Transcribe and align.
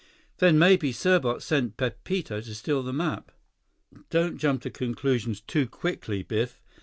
"Then 0.39 0.57
maybe 0.57 0.91
Serbot 0.91 1.43
sent 1.43 1.77
Pepito 1.77 2.41
to 2.41 2.55
steal 2.55 2.81
the 2.81 2.91
map!" 2.91 3.31
"Don't 4.09 4.39
jump 4.39 4.63
to 4.63 4.71
conclusions 4.71 5.41
too 5.41 5.67
quickly, 5.67 6.23
Biff." 6.23 6.59